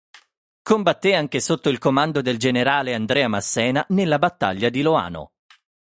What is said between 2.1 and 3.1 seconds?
del generale